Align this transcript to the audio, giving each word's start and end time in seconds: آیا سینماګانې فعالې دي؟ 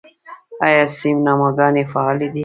آیا 0.65 0.83
سینماګانې 0.97 1.83
فعالې 1.91 2.27
دي؟ 2.33 2.39